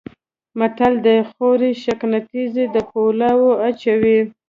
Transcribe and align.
متل 0.59 0.93
دی: 1.05 1.17
خوري 1.29 1.71
شکنه 1.83 2.19
تیز 2.29 2.53
د 2.75 2.77
پولاو 2.89 3.47
اچوي. 3.67 4.19